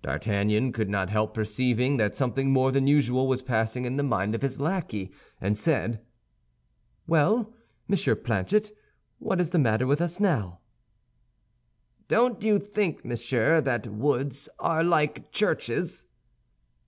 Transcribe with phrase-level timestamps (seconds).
[0.00, 4.32] D'Artagnan could not help perceiving that something more than usual was passing in the mind
[4.32, 6.00] of his lackey and said,
[7.08, 7.52] "Well,
[7.88, 8.70] Monsieur Planchet,
[9.18, 10.60] what is the matter with us now?"
[12.06, 16.04] "Don't you think, monsieur, that woods are like churches?"